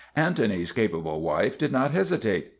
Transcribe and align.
Antony's 0.15 0.71
capable 0.71 1.21
wife 1.21 1.59
did 1.59 1.71
not 1.71 1.91
hesitate. 1.91 2.49